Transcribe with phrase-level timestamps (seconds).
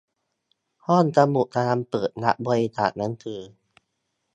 [0.87, 3.41] ห้องสมุดกำลังเปิดรับบริจาคหนังสือ